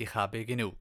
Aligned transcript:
ich 0.00 0.14
habe 0.14 0.46
genug. 0.46 0.78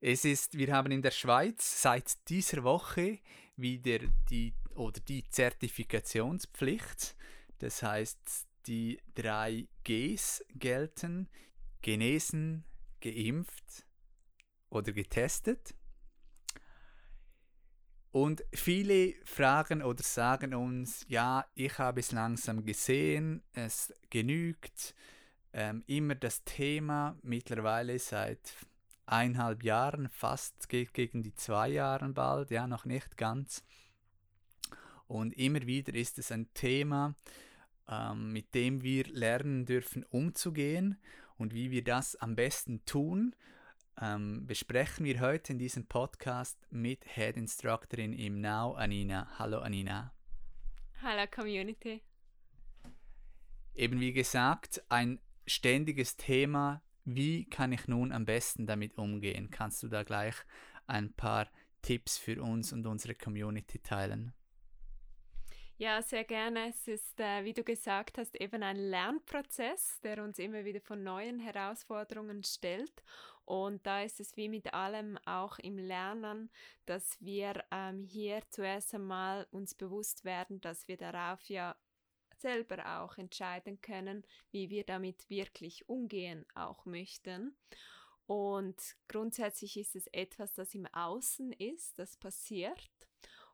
Es 0.00 0.24
ist, 0.24 0.56
wir 0.56 0.72
haben 0.72 0.92
in 0.92 1.02
der 1.02 1.10
Schweiz 1.10 1.82
seit 1.82 2.28
dieser 2.28 2.64
Woche 2.64 3.18
wieder 3.56 3.98
die 4.30 4.54
oder 4.74 5.00
die 5.00 5.28
Zertifikationspflicht. 5.28 7.16
Das 7.58 7.82
heißt, 7.82 8.46
die 8.66 9.02
drei 9.14 9.68
Gs 9.84 10.44
gelten: 10.54 11.28
genesen, 11.82 12.64
geimpft 13.00 13.84
oder 14.70 14.92
getestet. 14.92 15.74
Und 18.10 18.42
viele 18.54 19.14
fragen 19.24 19.82
oder 19.82 20.02
sagen 20.02 20.54
uns, 20.54 21.04
ja, 21.08 21.44
ich 21.54 21.76
habe 21.78 22.00
es 22.00 22.12
langsam 22.12 22.64
gesehen, 22.64 23.42
es 23.52 23.92
genügt, 24.08 24.94
ähm, 25.52 25.82
immer 25.86 26.14
das 26.14 26.44
Thema, 26.44 27.18
mittlerweile 27.22 27.98
seit 27.98 28.54
eineinhalb 29.06 29.62
Jahren, 29.62 30.08
fast 30.08 30.68
geht 30.68 30.92
gegen 30.92 31.22
die 31.22 31.34
zwei 31.34 31.68
Jahre 31.68 32.08
bald, 32.10 32.50
ja, 32.50 32.66
noch 32.66 32.84
nicht 32.84 33.16
ganz. 33.16 33.64
Und 35.06 35.32
immer 35.38 35.62
wieder 35.62 35.94
ist 35.94 36.18
es 36.18 36.30
ein 36.30 36.52
Thema, 36.52 37.14
ähm, 37.88 38.32
mit 38.32 38.54
dem 38.54 38.82
wir 38.82 39.04
lernen 39.04 39.64
dürfen, 39.64 40.04
umzugehen 40.04 41.00
und 41.38 41.54
wie 41.54 41.70
wir 41.70 41.82
das 41.82 42.16
am 42.16 42.36
besten 42.36 42.84
tun. 42.84 43.34
Ähm, 44.00 44.46
besprechen 44.46 45.06
wir 45.06 45.20
heute 45.20 45.52
in 45.52 45.58
diesem 45.58 45.86
Podcast 45.86 46.58
mit 46.70 47.04
Head 47.06 47.36
Instructorin 47.36 48.12
im 48.12 48.40
Now, 48.40 48.74
Anina. 48.74 49.26
Hallo 49.38 49.58
Anina. 49.60 50.12
Hallo 51.02 51.26
Community. 51.30 52.02
Eben 53.74 53.98
wie 54.00 54.12
gesagt, 54.12 54.82
ein 54.88 55.20
ständiges 55.48 56.16
Thema. 56.16 56.82
Wie 57.04 57.44
kann 57.46 57.72
ich 57.72 57.88
nun 57.88 58.12
am 58.12 58.24
besten 58.24 58.66
damit 58.66 58.98
umgehen? 58.98 59.50
Kannst 59.50 59.82
du 59.82 59.88
da 59.88 60.02
gleich 60.02 60.34
ein 60.86 61.12
paar 61.14 61.48
Tipps 61.82 62.18
für 62.18 62.42
uns 62.42 62.72
und 62.72 62.86
unsere 62.86 63.14
Community 63.14 63.78
teilen? 63.78 64.32
Ja, 65.80 66.02
sehr 66.02 66.24
gerne. 66.24 66.70
Es 66.70 66.88
ist, 66.88 67.20
äh, 67.20 67.44
wie 67.44 67.52
du 67.52 67.62
gesagt 67.62 68.18
hast, 68.18 68.34
eben 68.40 68.64
ein 68.64 68.76
Lernprozess, 68.76 70.00
der 70.00 70.24
uns 70.24 70.40
immer 70.40 70.64
wieder 70.64 70.80
von 70.80 71.04
neuen 71.04 71.38
Herausforderungen 71.38 72.42
stellt. 72.42 73.04
Und 73.44 73.86
da 73.86 74.02
ist 74.02 74.18
es 74.18 74.36
wie 74.36 74.48
mit 74.48 74.74
allem 74.74 75.18
auch 75.24 75.60
im 75.60 75.78
Lernen, 75.78 76.50
dass 76.84 77.16
wir 77.20 77.64
ähm, 77.70 78.02
hier 78.02 78.42
zuerst 78.50 78.92
einmal 78.92 79.46
uns 79.52 79.76
bewusst 79.76 80.24
werden, 80.24 80.60
dass 80.60 80.88
wir 80.88 80.96
darauf 80.96 81.40
ja 81.48 81.76
selber 82.40 83.00
auch 83.00 83.18
entscheiden 83.18 83.80
können, 83.80 84.24
wie 84.50 84.70
wir 84.70 84.84
damit 84.84 85.28
wirklich 85.28 85.88
umgehen 85.88 86.46
auch 86.54 86.84
möchten. 86.86 87.56
Und 88.26 88.76
grundsätzlich 89.08 89.76
ist 89.78 89.96
es 89.96 90.06
etwas, 90.08 90.54
das 90.54 90.74
im 90.74 90.86
Außen 90.86 91.52
ist, 91.52 91.98
das 91.98 92.16
passiert. 92.16 92.90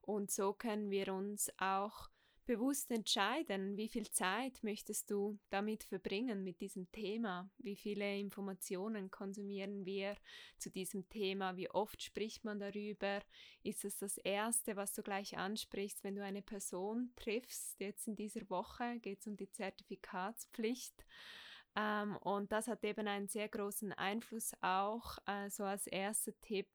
Und 0.03 0.31
so 0.31 0.53
können 0.53 0.91
wir 0.91 1.15
uns 1.15 1.51
auch 1.59 2.11
bewusst 2.47 2.91
entscheiden, 2.91 3.77
wie 3.77 3.89
viel 3.89 4.11
Zeit 4.11 4.63
möchtest 4.63 5.11
du 5.11 5.39
damit 5.51 5.85
verbringen 5.85 6.45
mit 6.45 6.61
diesem 6.61 6.91
Thema, 6.93 7.51
wie 7.59 7.77
viele 7.77 8.19
Informationen 8.19 9.11
konsumieren 9.11 9.85
wir 9.85 10.17
zu 10.59 10.71
diesem 10.71 11.09
Thema, 11.09 11.57
wie 11.57 11.71
oft 11.71 12.03
spricht 12.03 12.45
man 12.45 12.59
darüber, 12.61 13.21
ist 13.63 13.85
es 13.85 13.99
das 13.99 14.19
Erste, 14.19 14.77
was 14.77 14.93
du 14.93 15.03
gleich 15.03 15.37
ansprichst, 15.37 16.05
wenn 16.05 16.17
du 16.17 16.25
eine 16.25 16.43
Person 16.43 17.13
triffst, 17.17 17.81
jetzt 17.81 18.07
in 18.09 18.17
dieser 18.17 18.49
Woche 18.51 18.99
geht 19.01 19.21
es 19.21 19.27
um 19.27 19.37
die 19.37 19.51
Zertifikatspflicht. 19.51 21.05
Ähm, 21.77 22.17
und 22.19 22.53
das 22.53 22.69
hat 22.69 22.85
eben 22.85 23.09
einen 23.09 23.29
sehr 23.29 23.49
großen 23.49 23.93
Einfluss 23.93 24.53
auch, 24.61 25.19
äh, 25.27 25.51
so 25.51 25.65
als 25.65 25.87
erster 25.87 26.39
Tipp, 26.41 26.69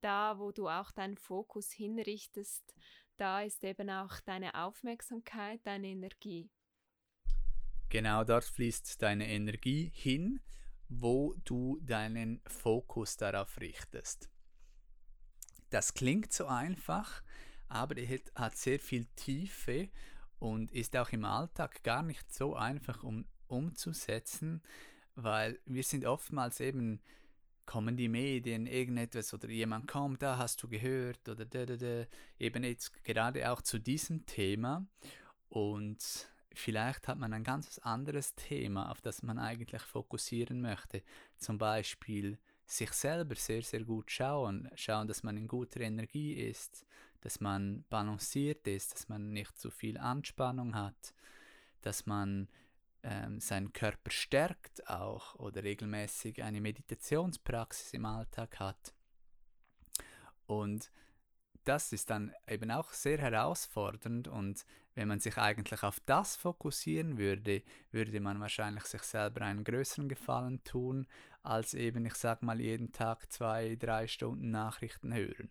da 0.00 0.38
wo 0.38 0.50
du 0.50 0.68
auch 0.68 0.90
deinen 0.90 1.16
Fokus 1.16 1.70
hinrichtest, 1.70 2.74
da 3.16 3.42
ist 3.42 3.62
eben 3.64 3.90
auch 3.90 4.20
deine 4.20 4.54
Aufmerksamkeit, 4.54 5.60
deine 5.64 5.88
Energie. 5.88 6.50
Genau 7.88 8.24
dort 8.24 8.44
fließt 8.44 9.02
deine 9.02 9.28
Energie 9.28 9.90
hin, 9.94 10.40
wo 10.88 11.34
du 11.44 11.78
deinen 11.82 12.40
Fokus 12.46 13.16
darauf 13.16 13.60
richtest. 13.60 14.30
Das 15.70 15.94
klingt 15.94 16.32
so 16.32 16.46
einfach, 16.46 17.22
aber 17.68 17.96
es 17.96 18.20
hat 18.34 18.56
sehr 18.56 18.78
viel 18.78 19.06
Tiefe 19.16 19.88
und 20.38 20.70
ist 20.72 20.96
auch 20.96 21.10
im 21.10 21.24
Alltag 21.24 21.82
gar 21.82 22.02
nicht 22.02 22.32
so 22.32 22.54
einfach 22.54 23.02
um, 23.02 23.26
umzusetzen, 23.46 24.62
weil 25.14 25.60
wir 25.66 25.82
sind 25.82 26.04
oftmals 26.04 26.60
eben 26.60 27.00
kommen 27.72 27.96
die 27.96 28.08
Medien, 28.08 28.66
irgendetwas 28.66 29.32
oder 29.32 29.48
jemand 29.48 29.88
kommt, 29.88 30.20
da 30.20 30.36
hast 30.36 30.62
du 30.62 30.68
gehört 30.68 31.26
oder 31.26 31.46
da, 31.46 31.64
da, 31.64 31.76
da, 31.76 32.04
eben 32.38 32.64
jetzt 32.64 33.02
gerade 33.02 33.50
auch 33.50 33.62
zu 33.62 33.78
diesem 33.78 34.26
Thema. 34.26 34.84
Und 35.48 36.28
vielleicht 36.52 37.08
hat 37.08 37.16
man 37.16 37.32
ein 37.32 37.44
ganz 37.44 37.78
anderes 37.78 38.34
Thema, 38.34 38.90
auf 38.90 39.00
das 39.00 39.22
man 39.22 39.38
eigentlich 39.38 39.80
fokussieren 39.80 40.60
möchte, 40.60 41.02
zum 41.38 41.56
Beispiel 41.56 42.38
sich 42.66 42.92
selber 42.92 43.36
sehr, 43.36 43.62
sehr 43.62 43.84
gut 43.84 44.10
schauen, 44.10 44.68
schauen, 44.74 45.08
dass 45.08 45.22
man 45.22 45.38
in 45.38 45.48
guter 45.48 45.80
Energie 45.80 46.34
ist, 46.34 46.84
dass 47.22 47.40
man 47.40 47.86
balanciert 47.88 48.68
ist, 48.68 48.92
dass 48.92 49.08
man 49.08 49.32
nicht 49.32 49.56
zu 49.58 49.70
viel 49.70 49.96
Anspannung 49.96 50.74
hat, 50.74 51.14
dass 51.80 52.04
man 52.04 52.48
ähm, 53.02 53.40
seinen 53.40 53.72
Körper 53.72 54.10
stärkt 54.10 54.88
auch 54.88 55.34
oder 55.36 55.62
regelmäßig 55.62 56.42
eine 56.42 56.60
Meditationspraxis 56.60 57.92
im 57.94 58.04
Alltag 58.04 58.60
hat. 58.60 58.94
Und 60.46 60.90
das 61.64 61.92
ist 61.92 62.10
dann 62.10 62.32
eben 62.48 62.70
auch 62.70 62.92
sehr 62.92 63.18
herausfordernd 63.18 64.28
und 64.28 64.64
wenn 64.94 65.08
man 65.08 65.20
sich 65.20 65.38
eigentlich 65.38 65.82
auf 65.84 66.00
das 66.00 66.36
fokussieren 66.36 67.16
würde, 67.16 67.62
würde 67.92 68.20
man 68.20 68.40
wahrscheinlich 68.40 68.84
sich 68.84 69.02
selber 69.02 69.42
einen 69.42 69.64
größeren 69.64 70.08
Gefallen 70.08 70.62
tun, 70.64 71.06
als 71.42 71.74
eben, 71.74 72.04
ich 72.04 72.14
sag 72.14 72.42
mal, 72.42 72.60
jeden 72.60 72.92
Tag 72.92 73.32
zwei, 73.32 73.76
drei 73.76 74.06
Stunden 74.06 74.50
Nachrichten 74.50 75.14
hören. 75.14 75.50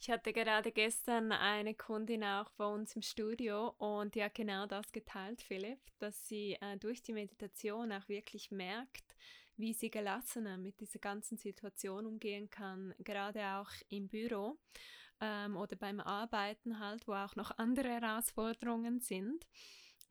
Ich 0.00 0.08
hatte 0.10 0.32
gerade 0.32 0.70
gestern 0.70 1.32
eine 1.32 1.74
Kundin 1.74 2.22
auch 2.22 2.50
bei 2.50 2.66
uns 2.66 2.94
im 2.94 3.02
Studio 3.02 3.74
und 3.78 4.14
die 4.14 4.22
hat 4.22 4.36
genau 4.36 4.64
das 4.66 4.92
geteilt, 4.92 5.42
Philipp, 5.42 5.80
dass 5.98 6.28
sie 6.28 6.56
äh, 6.60 6.76
durch 6.76 7.02
die 7.02 7.12
Meditation 7.12 7.90
auch 7.90 8.08
wirklich 8.08 8.52
merkt, 8.52 9.16
wie 9.56 9.72
sie 9.72 9.90
gelassener 9.90 10.56
mit 10.56 10.78
dieser 10.78 11.00
ganzen 11.00 11.36
Situation 11.36 12.06
umgehen 12.06 12.48
kann, 12.48 12.94
gerade 13.00 13.44
auch 13.44 13.70
im 13.88 14.08
Büro 14.08 14.56
ähm, 15.20 15.56
oder 15.56 15.74
beim 15.74 15.98
Arbeiten 15.98 16.78
halt, 16.78 17.08
wo 17.08 17.14
auch 17.14 17.34
noch 17.34 17.58
andere 17.58 17.88
Herausforderungen 17.88 19.00
sind. 19.00 19.48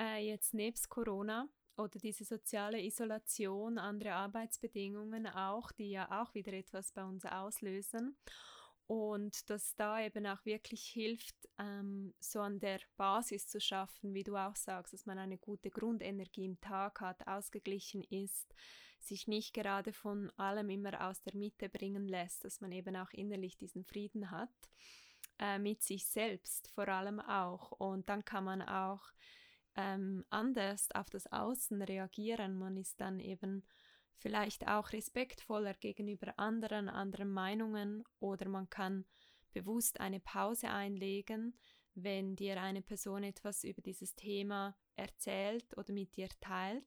Äh, 0.01 0.27
jetzt 0.27 0.53
nebst 0.53 0.89
Corona 0.89 1.47
oder 1.77 1.97
diese 1.97 2.25
soziale 2.25 2.83
Isolation, 2.83 3.77
andere 3.77 4.15
Arbeitsbedingungen 4.15 5.27
auch, 5.27 5.71
die 5.71 5.91
ja 5.91 6.21
auch 6.21 6.33
wieder 6.33 6.51
etwas 6.51 6.91
bei 6.91 7.05
uns 7.05 7.23
auslösen 7.23 8.17
und 8.87 9.49
dass 9.49 9.75
da 9.75 10.01
eben 10.01 10.25
auch 10.25 10.45
wirklich 10.45 10.81
hilft, 10.87 11.35
ähm, 11.59 12.13
so 12.19 12.39
an 12.39 12.59
der 12.59 12.79
Basis 12.95 13.47
zu 13.47 13.59
schaffen, 13.59 14.13
wie 14.13 14.23
du 14.23 14.37
auch 14.37 14.55
sagst, 14.55 14.93
dass 14.93 15.05
man 15.05 15.17
eine 15.17 15.37
gute 15.37 15.69
Grundenergie 15.69 16.45
im 16.45 16.59
Tag 16.61 17.01
hat, 17.01 17.27
ausgeglichen 17.27 18.01
ist, 18.03 18.55
sich 18.99 19.27
nicht 19.27 19.53
gerade 19.53 19.91
von 19.91 20.31
allem 20.37 20.69
immer 20.69 21.07
aus 21.07 21.21
der 21.21 21.35
Mitte 21.35 21.67
bringen 21.67 22.07
lässt, 22.07 22.45
dass 22.45 22.61
man 22.61 22.71
eben 22.71 22.95
auch 22.95 23.11
innerlich 23.11 23.57
diesen 23.57 23.83
Frieden 23.83 24.31
hat, 24.31 24.49
äh, 25.39 25.59
mit 25.59 25.83
sich 25.83 26.07
selbst 26.07 26.69
vor 26.69 26.87
allem 26.87 27.19
auch. 27.19 27.73
Und 27.73 28.07
dann 28.07 28.23
kann 28.23 28.45
man 28.45 28.61
auch 28.61 29.03
ähm, 29.75 30.25
anders 30.29 30.91
auf 30.91 31.09
das 31.09 31.29
Außen 31.31 31.81
reagieren. 31.81 32.57
Man 32.57 32.77
ist 32.77 33.01
dann 33.01 33.19
eben 33.19 33.65
vielleicht 34.17 34.67
auch 34.67 34.91
respektvoller 34.91 35.73
gegenüber 35.73 36.37
anderen, 36.37 36.89
anderen 36.89 37.29
Meinungen 37.31 38.03
oder 38.19 38.49
man 38.49 38.69
kann 38.69 39.05
bewusst 39.53 39.99
eine 39.99 40.19
Pause 40.19 40.69
einlegen, 40.69 41.57
wenn 41.95 42.35
dir 42.35 42.61
eine 42.61 42.81
Person 42.81 43.23
etwas 43.23 43.63
über 43.63 43.81
dieses 43.81 44.15
Thema 44.15 44.75
erzählt 44.95 45.75
oder 45.77 45.93
mit 45.93 46.15
dir 46.15 46.29
teilt, 46.39 46.85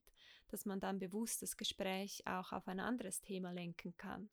dass 0.48 0.66
man 0.66 0.80
dann 0.80 0.98
bewusst 0.98 1.42
das 1.42 1.56
Gespräch 1.56 2.22
auch 2.26 2.52
auf 2.52 2.68
ein 2.68 2.80
anderes 2.80 3.20
Thema 3.20 3.50
lenken 3.52 3.96
kann. 3.96 4.30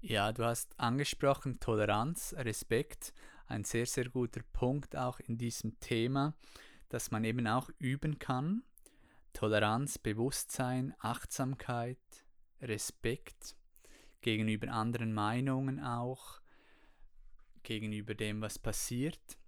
Ja, 0.00 0.32
du 0.32 0.44
hast 0.44 0.78
angesprochen 0.80 1.60
Toleranz, 1.60 2.34
Respekt, 2.36 3.14
ein 3.46 3.64
sehr, 3.64 3.86
sehr 3.86 4.08
guter 4.08 4.42
Punkt 4.52 4.96
auch 4.96 5.20
in 5.20 5.38
diesem 5.38 5.78
Thema, 5.78 6.34
dass 6.88 7.10
man 7.10 7.22
eben 7.24 7.46
auch 7.46 7.70
üben 7.78 8.18
kann. 8.18 8.64
Toleranz, 9.32 9.98
Bewusstsein, 9.98 10.94
Achtsamkeit, 10.98 11.98
Respekt 12.60 13.56
gegenüber 14.20 14.68
anderen 14.68 15.12
Meinungen 15.12 15.80
auch, 15.80 16.40
gegenüber 17.62 18.14
dem, 18.14 18.40
was 18.40 18.58
passiert. 18.58 19.38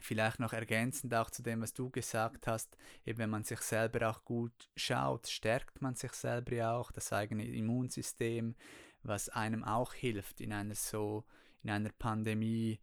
Vielleicht 0.00 0.40
noch 0.40 0.52
ergänzend 0.52 1.14
auch 1.14 1.30
zu 1.30 1.42
dem, 1.42 1.60
was 1.60 1.72
du 1.72 1.90
gesagt 1.90 2.46
hast, 2.46 2.76
eben 3.04 3.18
wenn 3.18 3.30
man 3.30 3.44
sich 3.44 3.60
selber 3.60 4.10
auch 4.10 4.24
gut 4.24 4.68
schaut, 4.76 5.28
stärkt 5.28 5.82
man 5.82 5.94
sich 5.94 6.12
selber 6.12 6.54
ja 6.54 6.72
auch, 6.76 6.90
das 6.90 7.12
eigene 7.12 7.46
Immunsystem, 7.46 8.56
was 9.02 9.28
einem 9.28 9.62
auch 9.62 9.94
hilft 9.94 10.40
in 10.40 10.52
einer 10.52 10.74
so, 10.74 11.24
in 11.62 11.70
einer 11.70 11.90
Pandemie, 11.90 12.80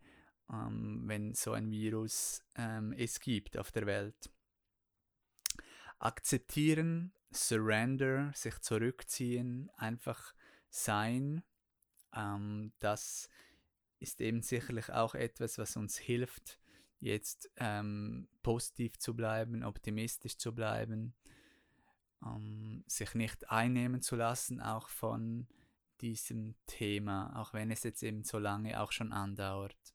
ähm, 0.51 1.03
wenn 1.05 1.33
so 1.33 1.51
ein 1.51 1.69
Virus 1.69 2.43
ähm, 2.55 2.93
es 2.93 3.19
gibt 3.19 3.57
auf 3.57 3.71
der 3.71 3.85
Welt. 3.85 4.29
Akzeptieren, 6.01 7.13
surrender, 7.31 8.31
sich 8.33 8.59
zurückziehen, 8.59 9.69
einfach 9.77 10.33
sein, 10.69 11.43
ähm, 12.15 12.73
das 12.79 13.29
ist 13.99 14.19
eben 14.19 14.41
sicherlich 14.41 14.91
auch 14.91 15.13
etwas, 15.13 15.59
was 15.59 15.77
uns 15.77 15.99
hilft, 15.99 16.59
jetzt 16.99 17.51
ähm, 17.57 18.27
positiv 18.41 18.97
zu 18.97 19.15
bleiben, 19.15 19.63
optimistisch 19.63 20.37
zu 20.37 20.55
bleiben, 20.55 21.13
ähm, 22.25 22.83
sich 22.87 23.13
nicht 23.13 23.51
einnehmen 23.51 24.01
zu 24.01 24.15
lassen, 24.15 24.59
auch 24.59 24.89
von 24.89 25.47
diesem 26.01 26.55
Thema, 26.65 27.39
auch 27.39 27.53
wenn 27.53 27.69
es 27.69 27.83
jetzt 27.83 28.01
eben 28.01 28.23
so 28.23 28.39
lange 28.39 28.81
auch 28.81 28.91
schon 28.91 29.13
andauert. 29.13 29.93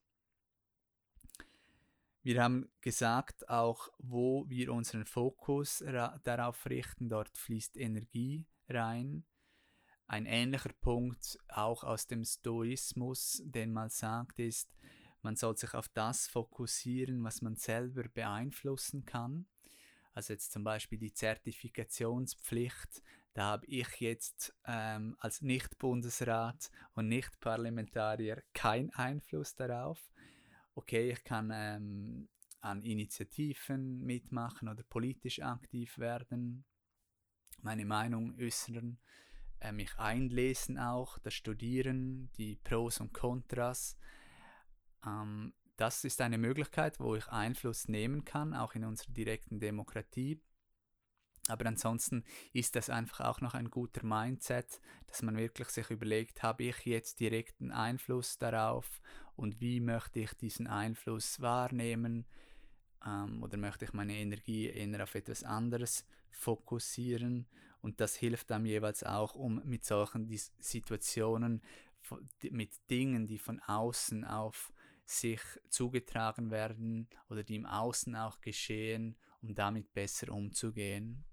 Wir 2.26 2.42
haben 2.42 2.68
gesagt, 2.80 3.48
auch 3.48 3.88
wo 3.98 4.46
wir 4.48 4.72
unseren 4.72 5.04
Fokus 5.04 5.78
darauf 6.24 6.66
richten, 6.66 7.08
dort 7.08 7.38
fließt 7.38 7.76
Energie 7.76 8.44
rein. 8.68 9.24
Ein 10.08 10.26
ähnlicher 10.26 10.72
Punkt 10.80 11.38
auch 11.46 11.84
aus 11.84 12.08
dem 12.08 12.24
Stoismus, 12.24 13.42
den 13.44 13.72
man 13.72 13.90
sagt, 13.90 14.40
ist, 14.40 14.74
man 15.22 15.36
soll 15.36 15.56
sich 15.56 15.72
auf 15.74 15.88
das 15.90 16.26
fokussieren, 16.26 17.22
was 17.22 17.42
man 17.42 17.54
selber 17.54 18.02
beeinflussen 18.08 19.04
kann. 19.04 19.46
Also 20.12 20.32
jetzt 20.32 20.50
zum 20.50 20.64
Beispiel 20.64 20.98
die 20.98 21.12
Zertifikationspflicht 21.12 23.04
da 23.36 23.44
habe 23.48 23.66
ich 23.66 24.00
jetzt 24.00 24.54
ähm, 24.66 25.14
als 25.20 25.42
Nicht-Bundesrat 25.42 26.70
und 26.94 27.08
Nicht-Parlamentarier 27.08 28.42
keinen 28.54 28.88
Einfluss 28.94 29.54
darauf. 29.54 30.10
Okay, 30.78 31.10
ich 31.10 31.24
kann 31.24 31.50
ähm, 31.54 32.28
an 32.60 32.82
Initiativen 32.82 34.04
mitmachen 34.04 34.68
oder 34.68 34.82
politisch 34.82 35.40
aktiv 35.40 35.96
werden, 35.96 36.66
meine 37.62 37.86
Meinung 37.86 38.38
äußern, 38.38 38.98
äh, 39.60 39.72
mich 39.72 39.98
einlesen 39.98 40.78
auch, 40.78 41.18
das 41.20 41.32
Studieren, 41.32 42.30
die 42.36 42.56
Pros 42.56 43.00
und 43.00 43.14
Kontras. 43.14 43.96
Ähm, 45.06 45.54
das 45.78 46.04
ist 46.04 46.20
eine 46.20 46.36
Möglichkeit, 46.36 47.00
wo 47.00 47.16
ich 47.16 47.26
Einfluss 47.28 47.88
nehmen 47.88 48.26
kann, 48.26 48.52
auch 48.52 48.74
in 48.74 48.84
unserer 48.84 49.12
direkten 49.12 49.58
Demokratie. 49.58 50.42
Aber 51.48 51.64
ansonsten 51.66 52.24
ist 52.52 52.76
das 52.76 52.90
einfach 52.90 53.20
auch 53.20 53.40
noch 53.40 53.54
ein 53.54 53.70
guter 53.70 54.04
Mindset, 54.04 54.80
dass 55.06 55.22
man 55.22 55.36
wirklich 55.36 55.68
sich 55.68 55.90
überlegt, 55.90 56.42
habe 56.42 56.64
ich 56.64 56.84
jetzt 56.84 57.20
direkten 57.20 57.70
Einfluss 57.70 58.36
darauf 58.36 59.00
und 59.36 59.60
wie 59.60 59.80
möchte 59.80 60.20
ich 60.20 60.32
diesen 60.34 60.66
Einfluss 60.66 61.40
wahrnehmen? 61.40 62.26
Ähm, 63.04 63.42
oder 63.42 63.56
möchte 63.56 63.84
ich 63.84 63.92
meine 63.92 64.14
Energie 64.14 64.68
eher 64.68 65.02
auf 65.02 65.14
etwas 65.14 65.44
anderes 65.44 66.04
fokussieren? 66.30 67.46
Und 67.80 68.00
das 68.00 68.16
hilft 68.16 68.50
dann 68.50 68.64
jeweils 68.64 69.04
auch, 69.04 69.34
um 69.34 69.62
mit 69.64 69.84
solchen 69.84 70.28
Situationen, 70.58 71.62
mit 72.50 72.72
Dingen, 72.90 73.26
die 73.26 73.38
von 73.38 73.60
außen 73.60 74.24
auf 74.24 74.72
sich 75.04 75.40
zugetragen 75.68 76.50
werden 76.50 77.08
oder 77.28 77.44
die 77.44 77.56
im 77.56 77.66
Außen 77.66 78.16
auch 78.16 78.40
geschehen, 78.40 79.16
um 79.42 79.54
damit 79.54 79.92
besser 79.92 80.32
umzugehen. 80.32 81.24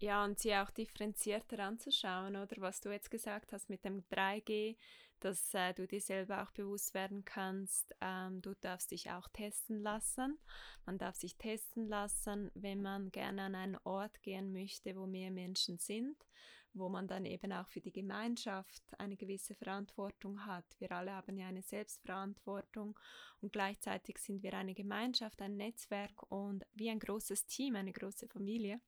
Ja, 0.00 0.24
und 0.24 0.38
sie 0.38 0.54
auch 0.54 0.70
differenzierter 0.70 1.60
anzuschauen, 1.60 2.36
oder? 2.36 2.56
Was 2.58 2.80
du 2.80 2.90
jetzt 2.90 3.10
gesagt 3.10 3.52
hast 3.52 3.70
mit 3.70 3.84
dem 3.84 4.02
3G, 4.10 4.76
dass 5.24 5.54
äh, 5.54 5.72
du 5.72 5.86
dir 5.86 6.02
selber 6.02 6.42
auch 6.42 6.50
bewusst 6.50 6.92
werden 6.92 7.24
kannst, 7.24 7.94
ähm, 8.02 8.42
du 8.42 8.54
darfst 8.60 8.90
dich 8.90 9.10
auch 9.10 9.26
testen 9.28 9.80
lassen. 9.80 10.38
Man 10.84 10.98
darf 10.98 11.16
sich 11.16 11.36
testen 11.36 11.88
lassen, 11.88 12.50
wenn 12.54 12.82
man 12.82 13.10
gerne 13.10 13.42
an 13.42 13.54
einen 13.54 13.78
Ort 13.84 14.20
gehen 14.22 14.52
möchte, 14.52 14.94
wo 14.96 15.06
mehr 15.06 15.30
Menschen 15.30 15.78
sind, 15.78 16.16
wo 16.74 16.90
man 16.90 17.08
dann 17.08 17.24
eben 17.24 17.52
auch 17.52 17.68
für 17.68 17.80
die 17.80 17.92
Gemeinschaft 17.92 18.82
eine 18.98 19.16
gewisse 19.16 19.54
Verantwortung 19.54 20.44
hat. 20.44 20.66
Wir 20.78 20.92
alle 20.92 21.12
haben 21.12 21.38
ja 21.38 21.46
eine 21.46 21.62
Selbstverantwortung 21.62 22.98
und 23.40 23.50
gleichzeitig 23.50 24.18
sind 24.18 24.42
wir 24.42 24.52
eine 24.52 24.74
Gemeinschaft, 24.74 25.40
ein 25.40 25.56
Netzwerk 25.56 26.30
und 26.30 26.66
wie 26.74 26.90
ein 26.90 26.98
großes 26.98 27.46
Team, 27.46 27.76
eine 27.76 27.92
große 27.92 28.28
Familie. 28.28 28.78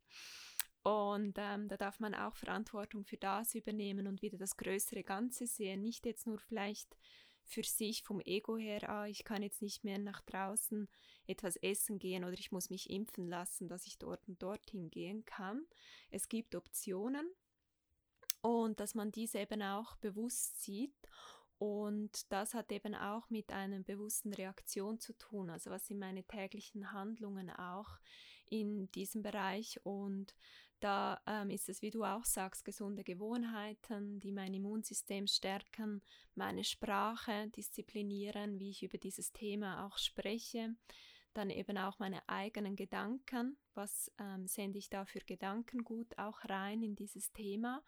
Und 0.86 1.34
ähm, 1.36 1.66
da 1.66 1.76
darf 1.76 1.98
man 1.98 2.14
auch 2.14 2.36
Verantwortung 2.36 3.04
für 3.04 3.16
das 3.16 3.56
übernehmen 3.56 4.06
und 4.06 4.22
wieder 4.22 4.38
das 4.38 4.56
größere 4.56 5.02
Ganze 5.02 5.48
sehen. 5.48 5.82
Nicht 5.82 6.06
jetzt 6.06 6.28
nur 6.28 6.38
vielleicht 6.38 6.96
für 7.42 7.64
sich 7.64 8.04
vom 8.04 8.20
Ego 8.20 8.56
her, 8.56 8.88
ah, 8.88 9.08
ich 9.08 9.24
kann 9.24 9.42
jetzt 9.42 9.62
nicht 9.62 9.82
mehr 9.82 9.98
nach 9.98 10.20
draußen 10.20 10.88
etwas 11.26 11.56
essen 11.56 11.98
gehen 11.98 12.22
oder 12.22 12.34
ich 12.34 12.52
muss 12.52 12.70
mich 12.70 12.88
impfen 12.88 13.26
lassen, 13.26 13.66
dass 13.66 13.88
ich 13.88 13.98
dort 13.98 14.28
und 14.28 14.40
dorthin 14.40 14.88
gehen 14.88 15.24
kann. 15.24 15.66
Es 16.12 16.28
gibt 16.28 16.54
Optionen 16.54 17.28
und 18.40 18.78
dass 18.78 18.94
man 18.94 19.10
diese 19.10 19.40
eben 19.40 19.62
auch 19.62 19.96
bewusst 19.96 20.62
sieht. 20.62 20.94
Und 21.58 22.30
das 22.30 22.54
hat 22.54 22.70
eben 22.70 22.94
auch 22.94 23.28
mit 23.28 23.50
einer 23.50 23.80
bewussten 23.80 24.32
Reaktion 24.32 25.00
zu 25.00 25.14
tun. 25.14 25.50
Also 25.50 25.70
was 25.70 25.88
sind 25.88 25.98
meine 25.98 26.22
täglichen 26.22 26.92
Handlungen 26.92 27.50
auch 27.50 27.98
in 28.48 28.90
diesem 28.92 29.22
Bereich 29.22 29.80
und 29.84 30.34
da 30.80 31.20
ähm, 31.26 31.50
ist 31.50 31.68
es, 31.68 31.80
wie 31.82 31.90
du 31.90 32.04
auch 32.04 32.24
sagst, 32.24 32.64
gesunde 32.64 33.02
Gewohnheiten, 33.02 34.20
die 34.20 34.32
mein 34.32 34.52
Immunsystem 34.54 35.26
stärken, 35.26 36.02
meine 36.34 36.64
Sprache 36.64 37.48
disziplinieren, 37.56 38.58
wie 38.58 38.70
ich 38.70 38.82
über 38.82 38.98
dieses 38.98 39.32
Thema 39.32 39.86
auch 39.86 39.98
spreche, 39.98 40.74
dann 41.32 41.50
eben 41.50 41.78
auch 41.78 41.98
meine 41.98 42.26
eigenen 42.28 42.76
Gedanken, 42.76 43.56
was 43.74 44.12
ähm, 44.18 44.46
sende 44.46 44.78
ich 44.78 44.90
da 44.90 45.04
für 45.04 45.20
Gedankengut 45.20 46.18
auch 46.18 46.44
rein 46.44 46.82
in 46.82 46.94
dieses 46.94 47.32
Thema? 47.32 47.82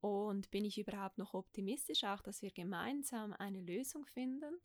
Und 0.00 0.50
bin 0.50 0.64
ich 0.64 0.78
überhaupt 0.78 1.18
noch 1.18 1.32
optimistisch, 1.32 2.04
auch 2.04 2.22
dass 2.22 2.42
wir 2.42 2.50
gemeinsam 2.50 3.32
eine 3.34 3.60
Lösung 3.60 4.04
finden 4.06 4.60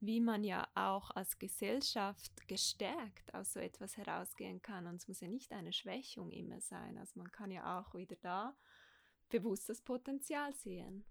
wie 0.00 0.20
man 0.20 0.44
ja 0.44 0.68
auch 0.74 1.10
als 1.10 1.38
Gesellschaft 1.38 2.46
gestärkt 2.46 3.34
aus 3.34 3.52
so 3.52 3.60
etwas 3.60 3.96
herausgehen 3.96 4.62
kann. 4.62 4.86
Und 4.86 4.96
es 4.96 5.08
muss 5.08 5.20
ja 5.20 5.28
nicht 5.28 5.52
eine 5.52 5.72
Schwächung 5.72 6.30
immer 6.30 6.60
sein. 6.60 6.98
Also 6.98 7.18
man 7.18 7.30
kann 7.32 7.50
ja 7.50 7.80
auch 7.80 7.94
wieder 7.94 8.16
da 8.20 8.56
bewusst 9.28 9.68
das 9.68 9.82
Potenzial 9.82 10.54
sehen. 10.54 11.04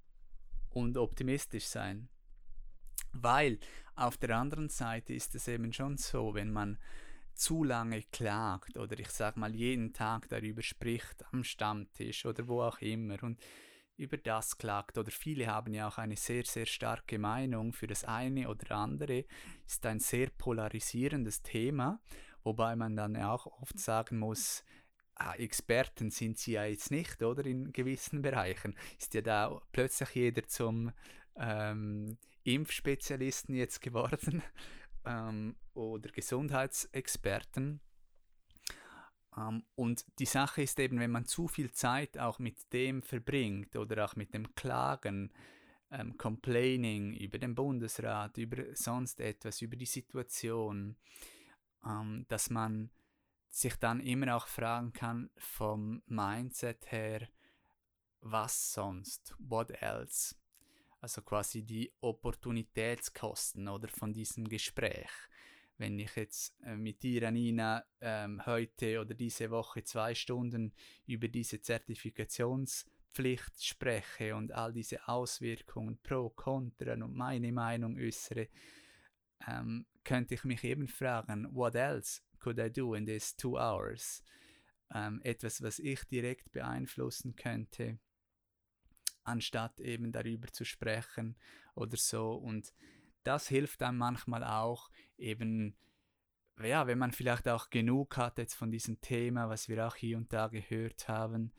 Und 0.70 0.98
optimistisch 0.98 1.66
sein. 1.66 2.10
Weil 3.12 3.60
auf 3.96 4.18
der 4.18 4.38
anderen 4.38 4.70
Seite 4.70 5.14
ist 5.14 5.36
es 5.36 5.48
eben 5.48 5.74
schon 5.74 5.98
so, 5.98 6.34
wenn 6.34 6.52
man 6.52 6.78
zu 7.34 7.64
lange 7.64 8.02
klagt 8.04 8.78
oder 8.78 8.98
ich 9.00 9.10
sag 9.10 9.38
mal 9.38 9.54
jeden 9.54 9.94
Tag 9.94 10.28
darüber 10.30 10.64
spricht 10.64 11.24
am 11.32 11.44
Stammtisch 11.44 12.26
oder 12.26 12.48
wo 12.48 12.62
auch 12.62 12.80
immer 12.80 13.22
und 13.24 13.40
über 13.98 14.18
das 14.18 14.58
klagt 14.58 14.98
oder 14.98 15.12
viele 15.12 15.48
haben 15.48 15.74
ja 15.74 15.88
auch 15.88 15.98
eine 15.98 16.16
sehr, 16.16 16.46
sehr 16.46 16.66
starke 16.66 17.18
Meinung 17.20 17.74
für 17.74 17.88
das 17.88 18.04
eine 18.04 18.50
oder 18.50 18.76
andere, 18.76 19.26
ist 19.66 19.86
ein 19.86 20.00
sehr 20.00 20.30
polarisierendes 20.30 21.42
Thema, 21.42 22.00
wobei 22.44 22.76
man 22.76 22.96
dann 22.96 23.18
auch 23.18 23.48
oft 23.62 23.80
sagen 23.80 24.20
muss, 24.20 24.64
ah, 25.16 25.34
Experten 25.34 26.12
sind 26.12 26.38
sie 26.38 26.54
ja 26.54 26.66
jetzt 26.66 26.92
nicht, 26.92 27.22
oder 27.22 27.46
in 27.46 27.74
gewissen 27.74 28.22
Bereichen. 28.22 28.76
Ist 29.00 29.14
ja 29.14 29.22
da 29.22 29.62
plötzlich 29.72 30.10
jeder 30.12 30.48
zum 30.48 30.92
ähm, 31.36 32.18
Impfspezialisten 32.44 33.56
jetzt 33.56 33.82
geworden 33.82 34.44
ähm, 35.06 35.56
oder 35.74 36.10
Gesundheitsexperten. 36.12 37.82
Ähm, 39.38 39.64
und 39.76 40.06
die 40.20 40.26
Sache 40.26 40.64
ist 40.64 40.80
eben, 40.80 41.00
wenn 41.00 41.12
man 41.12 41.26
zu 41.26 41.48
viel 41.48 41.72
Zeit 41.72 42.18
auch 42.18 42.40
mit 42.40 42.74
dem 42.74 43.02
verbringt 43.02 43.76
oder 43.76 44.06
auch 44.06 44.16
mit 44.16 44.34
dem 44.34 44.56
Klagen, 44.56 45.32
ähm, 45.92 46.18
Complaining 46.18 47.14
über 47.14 47.38
den 47.38 47.56
Bundesrat, 47.56 48.38
über 48.38 48.76
sonst 48.76 49.20
etwas, 49.20 49.62
über 49.62 49.76
die 49.76 49.86
Situation, 49.86 50.98
ähm, 51.86 52.26
dass 52.28 52.50
man 52.50 52.90
sich 53.50 53.76
dann 53.76 54.02
immer 54.02 54.36
auch 54.36 54.48
fragen 54.48 54.92
kann 54.94 55.30
vom 55.38 56.02
Mindset 56.08 56.92
her, 56.92 57.28
was 58.22 58.74
sonst, 58.74 59.36
what 59.40 59.72
else? 59.82 60.36
Also 61.00 61.22
quasi 61.22 61.64
die 61.64 61.94
Opportunitätskosten 62.02 63.68
oder 63.68 63.88
von 63.88 64.14
diesem 64.14 64.50
Gespräch. 64.50 65.10
Wenn 65.78 66.00
ich 66.00 66.16
jetzt 66.16 66.56
äh, 66.64 66.76
mit 66.76 67.04
dir, 67.04 67.28
Anina, 67.28 67.86
ähm, 68.02 68.44
heute 68.46 69.00
oder 69.00 69.14
diese 69.14 69.52
Woche 69.52 69.84
zwei 69.84 70.16
Stunden 70.16 70.74
über 71.06 71.28
diese 71.28 71.62
Zertifikationspflicht 71.62 73.64
spreche 73.64 74.36
und 74.36 74.52
all 74.52 74.74
diese 74.74 75.08
Auswirkungen 75.08 76.00
pro, 76.02 76.30
contra 76.30 76.94
und 76.94 77.14
meine 77.14 77.52
Meinung 77.52 77.96
äußere, 77.96 78.48
ähm, 79.48 79.86
könnte 80.04 80.34
ich 80.34 80.44
mich 80.44 80.64
eben 80.64 80.88
fragen, 80.88 81.48
what 81.54 81.76
else 81.76 82.22
could 82.40 82.58
I 82.58 82.72
do 82.72 82.96
in 82.96 83.06
these 83.06 83.36
two 83.38 83.60
hours? 83.60 84.24
Ähm, 84.94 85.22
etwas, 85.24 85.62
was 85.62 85.80
ich 85.80 86.04
direkt 86.06 86.52
beeinflussen 86.52 87.36
könnte, 87.36 88.00
anstatt 89.24 89.80
eben 89.80 90.12
darüber 90.12 90.48
zu 90.48 90.66
sprechen 90.66 91.38
oder 91.76 91.98
so. 91.98 92.34
Und 92.34 92.74
das 93.28 93.50
hilft 93.50 93.82
dann 93.82 93.98
manchmal 93.98 94.44
auch 94.44 94.90
eben, 95.18 95.76
ja, 96.64 96.88
wenn 96.88 96.98
man 96.98 97.12
vielleicht 97.12 97.48
auch 97.50 97.70
genug 97.70 98.16
hat 98.16 98.38
jetzt 98.38 98.56
von 98.56 98.72
diesem 98.72 99.02
Thema, 99.02 99.50
was 99.50 99.68
wir 99.68 99.86
auch 99.86 99.96
hier 99.96 100.18
und 100.18 100.32
da 100.32 100.48
gehört 100.48 101.10
haben, 101.10 101.52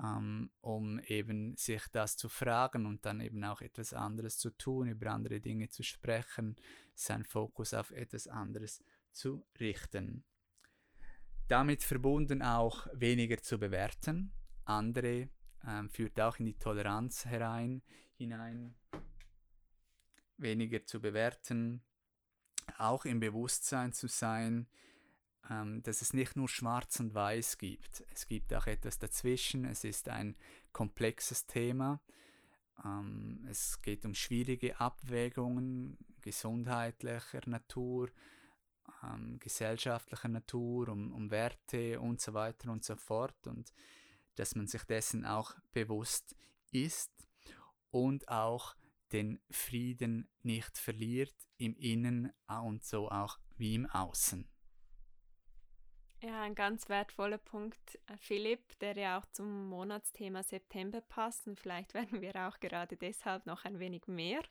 ähm, 0.00 0.50
um 0.60 1.00
eben 1.00 1.56
sich 1.56 1.82
das 1.90 2.16
zu 2.16 2.28
fragen 2.28 2.86
und 2.86 3.04
dann 3.04 3.20
eben 3.20 3.42
auch 3.42 3.60
etwas 3.60 3.92
anderes 3.92 4.38
zu 4.38 4.50
tun, 4.50 4.86
über 4.86 5.10
andere 5.10 5.40
Dinge 5.40 5.68
zu 5.68 5.82
sprechen, 5.82 6.54
seinen 6.94 7.24
Fokus 7.24 7.74
auf 7.74 7.90
etwas 7.90 8.28
anderes 8.28 8.84
zu 9.10 9.44
richten. 9.58 10.24
Damit 11.48 11.82
verbunden 11.82 12.42
auch 12.42 12.86
weniger 12.92 13.38
zu 13.38 13.58
bewerten, 13.58 14.30
andere 14.64 15.30
ähm, 15.66 15.90
führt 15.90 16.20
auch 16.20 16.38
in 16.38 16.46
die 16.46 16.58
Toleranz 16.58 17.24
herein, 17.24 17.82
hinein, 18.14 18.76
weniger 20.38 20.84
zu 20.84 21.00
bewerten, 21.00 21.82
auch 22.78 23.04
im 23.04 23.20
Bewusstsein 23.20 23.92
zu 23.92 24.08
sein, 24.08 24.68
ähm, 25.50 25.82
dass 25.82 26.02
es 26.02 26.12
nicht 26.12 26.36
nur 26.36 26.48
schwarz 26.48 27.00
und 27.00 27.14
weiß 27.14 27.58
gibt. 27.58 28.04
Es 28.14 28.26
gibt 28.26 28.52
auch 28.54 28.66
etwas 28.66 28.98
dazwischen. 28.98 29.64
Es 29.64 29.84
ist 29.84 30.08
ein 30.08 30.36
komplexes 30.72 31.46
Thema. 31.46 32.00
Ähm, 32.84 33.46
es 33.48 33.80
geht 33.82 34.04
um 34.04 34.14
schwierige 34.14 34.78
Abwägungen 34.80 35.98
gesundheitlicher 36.20 37.40
Natur, 37.46 38.10
ähm, 39.02 39.38
gesellschaftlicher 39.38 40.28
Natur, 40.28 40.88
um, 40.88 41.12
um 41.12 41.30
Werte 41.30 42.00
und 42.00 42.20
so 42.20 42.34
weiter 42.34 42.70
und 42.70 42.84
so 42.84 42.96
fort. 42.96 43.46
Und 43.46 43.72
dass 44.36 44.54
man 44.54 44.66
sich 44.66 44.82
dessen 44.84 45.24
auch 45.24 45.54
bewusst 45.72 46.36
ist 46.70 47.10
und 47.90 48.28
auch 48.28 48.76
den 49.12 49.40
Frieden 49.50 50.28
nicht 50.42 50.78
verliert 50.78 51.34
im 51.56 51.76
Innen 51.76 52.32
und 52.46 52.84
so 52.84 53.10
auch 53.10 53.38
wie 53.56 53.74
im 53.74 53.86
Außen. 53.86 54.48
Ja, 56.20 56.42
ein 56.42 56.56
ganz 56.56 56.88
wertvoller 56.88 57.38
Punkt, 57.38 57.96
äh, 58.08 58.16
Philipp, 58.16 58.76
der 58.80 58.96
ja 58.96 59.18
auch 59.18 59.26
zum 59.26 59.68
Monatsthema 59.68 60.42
September 60.42 61.00
passt. 61.00 61.46
Und 61.46 61.60
vielleicht 61.60 61.94
werden 61.94 62.20
wir 62.20 62.34
auch 62.48 62.58
gerade 62.58 62.96
deshalb 62.96 63.46
noch 63.46 63.64
ein 63.64 63.78
wenig 63.78 64.08
mehr 64.08 64.42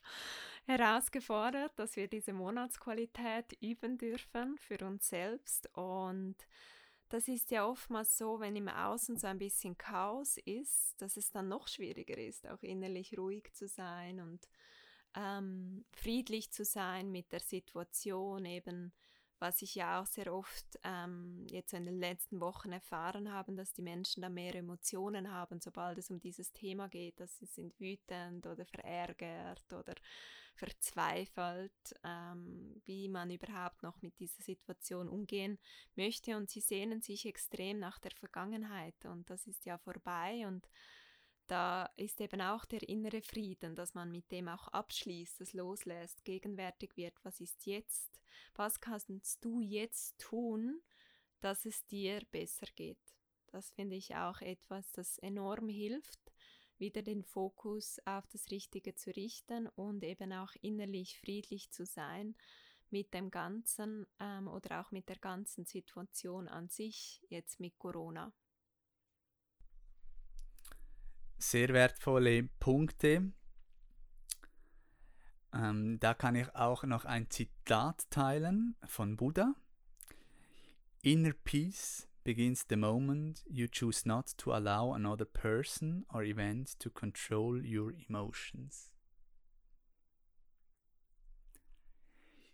herausgefordert, 0.66 1.78
dass 1.78 1.98
wir 1.98 2.08
diese 2.08 2.32
Monatsqualität 2.32 3.58
üben 3.60 3.98
dürfen 3.98 4.58
für 4.58 4.78
uns 4.86 5.10
selbst. 5.10 5.70
Und 5.76 6.36
das 7.10 7.28
ist 7.28 7.52
ja 7.52 7.66
oftmals 7.66 8.18
so, 8.18 8.40
wenn 8.40 8.56
im 8.56 8.68
Außen 8.68 9.18
so 9.18 9.28
ein 9.28 9.38
bisschen 9.38 9.78
Chaos 9.78 10.38
ist, 10.38 11.02
dass 11.02 11.18
es 11.18 11.32
dann 11.32 11.48
noch 11.48 11.68
schwieriger 11.68 12.18
ist, 12.18 12.48
auch 12.48 12.62
innerlich 12.62 13.18
ruhig 13.18 13.54
zu 13.54 13.68
sein 13.68 14.20
und 14.20 14.48
ähm, 15.16 15.86
friedlich 15.92 16.52
zu 16.52 16.66
sein 16.66 17.12
mit 17.12 17.32
der 17.32 17.40
Situation 17.40 18.46
eben 18.46 18.94
was 19.39 19.62
ich 19.62 19.75
ja 19.75 20.01
auch 20.01 20.06
sehr 20.06 20.34
oft 20.34 20.65
ähm, 20.84 21.46
jetzt 21.50 21.74
in 21.74 21.86
den 21.86 22.00
letzten 22.00 22.39
Wochen 22.39 22.72
erfahren 22.72 23.32
habe, 23.32 23.53
dass 23.53 23.74
die 23.74 23.82
Menschen 23.82 24.22
da 24.22 24.29
mehr 24.29 24.56
Emotionen 24.56 25.32
haben, 25.32 25.60
sobald 25.62 25.98
es 25.98 26.10
um 26.10 26.20
dieses 26.20 26.51
Thema 26.53 26.88
geht, 26.88 27.20
dass 27.20 27.38
sie 27.38 27.46
sind 27.46 27.79
wütend 27.79 28.48
oder 28.48 28.65
verärgert 28.65 29.72
oder 29.72 29.94
verzweifelt, 30.56 31.72
ähm, 32.03 32.82
wie 32.86 33.08
man 33.10 33.29
überhaupt 33.29 33.84
noch 33.84 34.01
mit 34.01 34.20
dieser 34.20 34.41
Situation 34.41 35.08
umgehen 35.08 35.60
möchte. 35.96 36.36
Und 36.36 36.50
sie 36.50 36.62
sehnen 36.62 37.01
sich 37.01 37.25
extrem 37.25 37.79
nach 37.79 38.00
der 38.00 38.12
Vergangenheit 38.12 39.06
und 39.06 39.29
das 39.29 39.46
ist 39.48 39.65
ja 39.65 39.77
vorbei 39.77 40.46
und 40.48 40.67
da 41.48 41.89
ist 41.96 42.22
eben 42.22 42.42
auch 42.42 42.66
der 42.66 42.88
innere 42.88 43.22
Frieden, 43.22 43.75
dass 43.75 43.94
man 43.94 44.12
mit 44.12 44.32
dem 44.32 44.48
auch 44.48 44.68
abschließt, 44.68 45.39
das 45.39 45.54
loslässt, 45.54 46.24
gegenwärtig 46.25 46.96
wird, 46.98 47.13
was 47.24 47.39
ist 47.39 47.66
jetzt, 47.66 48.20
was 48.56 48.80
kannst 48.80 49.10
du 49.44 49.62
jetzt 49.62 50.20
tun, 50.20 50.82
dass 51.39 51.66
es 51.66 51.86
dir 51.86 52.22
besser 52.32 52.68
geht. 52.75 52.98
Das 53.48 53.72
finde 53.72 53.96
ich 53.96 54.16
auch 54.16 54.42
etwas, 54.42 54.92
das 54.92 55.18
enorm 55.20 55.70
hilft, 55.70 56.20
wieder 56.77 57.01
den 57.01 57.24
Fokus 57.24 58.00
auf 58.06 58.27
das 58.27 58.51
Richtige 58.51 58.94
zu 58.94 59.16
richten 59.16 59.68
und 59.68 60.04
eben 60.04 60.34
auch 60.34 60.51
innerlich 60.62 61.20
friedlich 61.20 61.72
zu 61.72 61.86
sein 61.86 62.36
mit 62.89 63.13
dem 63.13 63.32
Ganzen 63.32 64.06
ähm, 64.20 64.48
oder 64.48 64.82
auch 64.82 64.92
mit 64.92 65.10
der 65.10 65.18
ganzen 65.18 65.66
Situation 65.66 66.48
an 66.48 66.70
sich, 66.70 67.25
jetzt 67.30 67.60
mit 67.60 67.77
Corona 67.80 68.34
sehr 71.38 71.70
wertvolle 71.70 72.44
Punkte. 72.60 73.32
Ähm, 75.53 76.00
da 76.00 76.13
kann 76.13 76.36
ich 76.36 76.53
auch 76.56 76.84
noch 76.84 77.06
ein 77.06 77.29
Zitat 77.29 78.10
teilen 78.10 78.75
von 78.86 79.15
Buddha. 79.15 79.56
Inner 81.01 81.34
peace 81.34 82.08
begins 82.24 82.65
the 82.67 82.75
moment 82.75 83.46
you 83.48 83.67
choose 83.67 84.08
not 84.08 84.38
to 84.38 84.51
allow 84.51 84.94
another 84.94 85.25
person 85.25 86.06
or 86.12 86.24
event 86.24 86.77
to 86.79 86.89
control 86.89 87.63
your 87.63 87.94
emotions. 88.10 88.91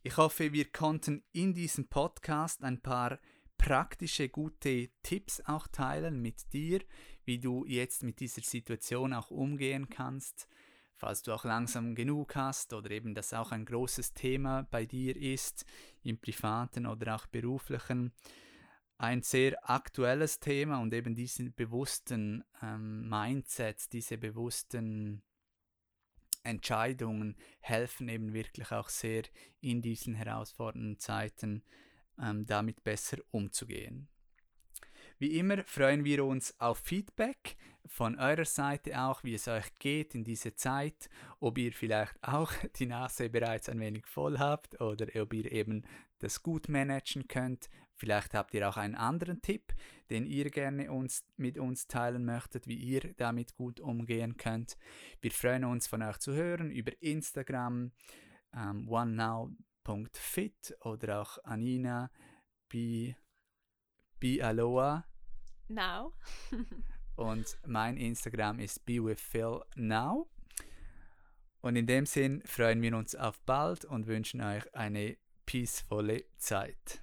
Ich 0.03 0.17
hoffe, 0.17 0.51
wir 0.51 0.69
konnten 0.71 1.23
in 1.31 1.53
diesem 1.53 1.87
Podcast 1.87 2.61
ein 2.61 2.81
paar 2.81 3.19
praktische, 3.63 4.27
gute 4.27 4.89
Tipps 5.03 5.41
auch 5.45 5.67
teilen 5.67 6.21
mit 6.21 6.51
dir, 6.51 6.81
wie 7.23 7.39
du 7.39 7.63
jetzt 7.65 8.03
mit 8.03 8.19
dieser 8.19 8.41
Situation 8.41 9.13
auch 9.13 9.31
umgehen 9.31 9.87
kannst, 9.87 10.49
falls 10.97 11.23
du 11.23 11.31
auch 11.31 11.45
langsam 11.45 11.95
genug 11.95 12.35
hast 12.35 12.73
oder 12.73 12.91
eben 12.91 13.15
das 13.15 13.33
auch 13.33 13.53
ein 13.53 13.63
großes 13.63 14.13
Thema 14.13 14.67
bei 14.69 14.85
dir 14.85 15.15
ist, 15.15 15.65
im 16.03 16.19
privaten 16.19 16.85
oder 16.85 17.15
auch 17.15 17.25
beruflichen. 17.27 18.11
Ein 18.97 19.21
sehr 19.21 19.57
aktuelles 19.69 20.41
Thema 20.41 20.81
und 20.81 20.93
eben 20.93 21.15
diesen 21.15 21.53
bewussten 21.53 22.43
ähm, 22.61 23.07
Mindsets, 23.07 23.87
diese 23.87 24.17
bewussten 24.17 25.23
Entscheidungen 26.43 27.37
helfen 27.61 28.09
eben 28.09 28.33
wirklich 28.33 28.73
auch 28.73 28.89
sehr 28.89 29.23
in 29.61 29.81
diesen 29.81 30.15
herausfordernden 30.15 30.99
Zeiten 30.99 31.63
ähm, 32.21 32.45
damit 32.45 32.83
besser 32.83 33.17
umzugehen. 33.31 34.07
Wie 35.19 35.37
immer 35.37 35.63
freuen 35.63 36.03
wir 36.03 36.25
uns 36.25 36.59
auf 36.59 36.79
Feedback 36.79 37.55
von 37.85 38.17
eurer 38.17 38.45
Seite 38.45 38.99
auch, 39.01 39.23
wie 39.23 39.35
es 39.35 39.47
euch 39.47 39.73
geht 39.79 40.15
in 40.15 40.23
dieser 40.23 40.55
Zeit, 40.55 41.09
ob 41.39 41.57
ihr 41.57 41.71
vielleicht 41.73 42.15
auch 42.21 42.51
die 42.75 42.87
Nase 42.87 43.29
bereits 43.29 43.69
ein 43.69 43.79
wenig 43.79 44.05
voll 44.05 44.39
habt 44.39 44.79
oder 44.81 45.07
ob 45.21 45.33
ihr 45.33 45.51
eben 45.51 45.83
das 46.19 46.41
gut 46.41 46.69
managen 46.69 47.27
könnt. 47.27 47.69
Vielleicht 47.95 48.33
habt 48.33 48.53
ihr 48.53 48.67
auch 48.67 48.77
einen 48.77 48.95
anderen 48.95 49.41
Tipp, 49.41 49.73
den 50.09 50.25
ihr 50.25 50.49
gerne 50.49 50.91
uns, 50.91 51.23
mit 51.37 51.57
uns 51.57 51.87
teilen 51.87 52.25
möchtet, 52.25 52.67
wie 52.67 52.75
ihr 52.75 53.13
damit 53.17 53.55
gut 53.55 53.79
umgehen 53.79 54.35
könnt. 54.35 54.77
Wir 55.21 55.31
freuen 55.31 55.63
uns 55.63 55.87
von 55.87 56.01
euch 56.01 56.17
zu 56.17 56.33
hören 56.33 56.71
über 56.71 56.91
Instagram, 57.01 57.91
ähm, 58.55 58.89
onenow.fit 59.87 60.75
oder 60.81 61.21
auch 61.21 61.37
Anina 61.43 62.09
Bi, 62.69 63.15
Bialoa 64.19 65.05
Now. 65.67 66.13
und 67.15 67.57
mein 67.65 67.97
Instagram 67.97 68.59
ist 68.59 68.85
bewithphilnow. 68.85 70.27
Und 71.61 71.75
in 71.77 71.87
dem 71.87 72.05
Sinn 72.05 72.41
freuen 72.45 72.81
wir 72.81 72.95
uns 72.97 73.15
auf 73.15 73.39
bald 73.41 73.85
und 73.85 74.07
wünschen 74.07 74.41
euch 74.41 74.73
eine 74.75 75.17
peacevolle 75.45 76.25
Zeit. 76.37 77.01